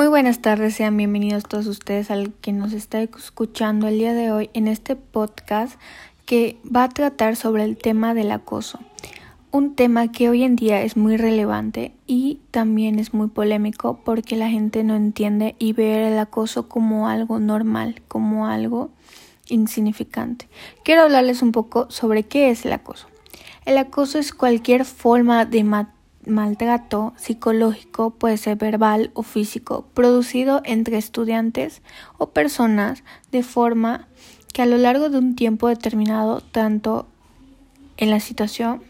[0.00, 4.32] Muy buenas tardes, sean bienvenidos todos ustedes al que nos está escuchando el día de
[4.32, 5.78] hoy en este podcast
[6.24, 8.78] que va a tratar sobre el tema del acoso.
[9.50, 14.36] Un tema que hoy en día es muy relevante y también es muy polémico porque
[14.36, 18.88] la gente no entiende y ve el acoso como algo normal, como algo
[19.50, 20.48] insignificante.
[20.82, 23.06] Quiero hablarles un poco sobre qué es el acoso.
[23.66, 25.62] El acoso es cualquier forma de
[26.26, 31.82] maltrato psicológico, puede ser verbal o físico, producido entre estudiantes
[32.18, 33.02] o personas
[33.32, 34.08] de forma
[34.52, 37.06] que a lo largo de un tiempo determinado, tanto
[37.96, 38.82] en la situación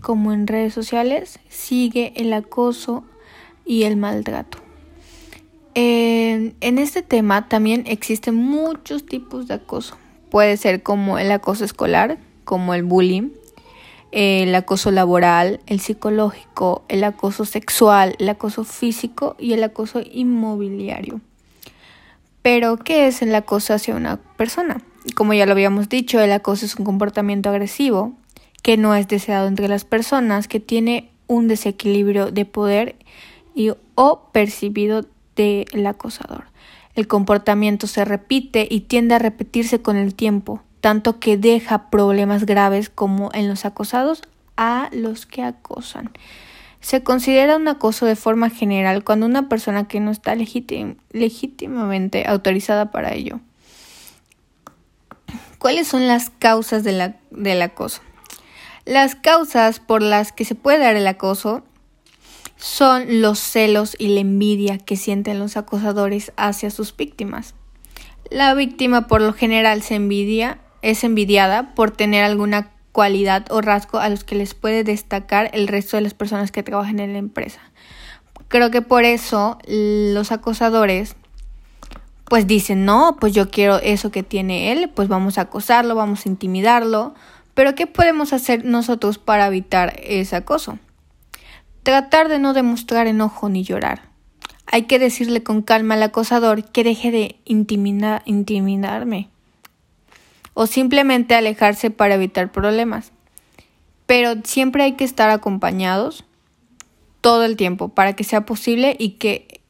[0.00, 3.04] como en redes sociales, sigue el acoso
[3.64, 4.58] y el maltrato.
[5.74, 9.96] en este tema también existen muchos tipos de acoso.
[10.30, 13.30] Puede ser como el acoso escolar, como el bullying,
[14.10, 21.20] el acoso laboral, el psicológico, el acoso sexual, el acoso físico y el acoso inmobiliario.
[22.42, 24.80] Pero, ¿qué es el acoso hacia una persona?
[25.14, 28.14] Como ya lo habíamos dicho, el acoso es un comportamiento agresivo
[28.62, 32.96] que no es deseado entre las personas, que tiene un desequilibrio de poder
[33.54, 35.04] y, o percibido
[35.36, 36.44] del acosador.
[36.94, 42.46] El comportamiento se repite y tiende a repetirse con el tiempo tanto que deja problemas
[42.46, 44.22] graves como en los acosados
[44.56, 46.10] a los que acosan.
[46.80, 52.90] Se considera un acoso de forma general cuando una persona que no está legítimamente autorizada
[52.92, 53.40] para ello.
[55.58, 58.00] ¿Cuáles son las causas del acoso?
[58.84, 61.64] Las causas por las que se puede dar el acoso
[62.56, 67.54] son los celos y la envidia que sienten los acosadores hacia sus víctimas.
[68.30, 73.98] La víctima por lo general se envidia es envidiada por tener alguna cualidad o rasgo
[73.98, 77.18] a los que les puede destacar el resto de las personas que trabajan en la
[77.18, 77.60] empresa.
[78.48, 81.14] Creo que por eso los acosadores
[82.24, 86.26] pues dicen, no, pues yo quiero eso que tiene él, pues vamos a acosarlo, vamos
[86.26, 87.14] a intimidarlo.
[87.54, 90.78] Pero ¿qué podemos hacer nosotros para evitar ese acoso?
[91.82, 94.02] Tratar de no demostrar enojo ni llorar.
[94.66, 99.30] Hay que decirle con calma al acosador que deje de intimidarme
[100.60, 103.12] o simplemente alejarse para evitar problemas.
[104.06, 106.24] Pero siempre hay que estar acompañados
[107.20, 109.60] todo el tiempo para que sea posible y que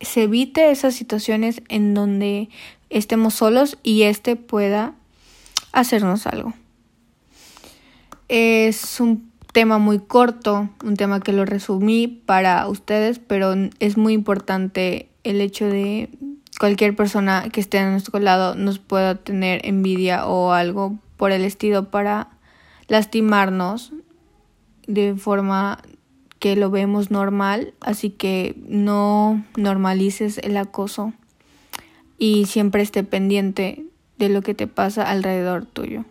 [0.00, 2.48] se evite esas situaciones en donde
[2.90, 4.94] estemos solos y éste pueda
[5.72, 6.54] hacernos algo.
[8.28, 14.12] Es un tema muy corto, un tema que lo resumí para ustedes, pero es muy
[14.12, 16.08] importante el hecho de
[16.58, 21.44] cualquier persona que esté a nuestro lado nos pueda tener envidia o algo por el
[21.44, 22.28] estilo para
[22.88, 23.92] lastimarnos
[24.86, 25.78] de forma
[26.38, 31.12] que lo vemos normal, así que no normalices el acoso
[32.18, 33.84] y siempre esté pendiente
[34.18, 36.04] de lo que te pasa alrededor tuyo.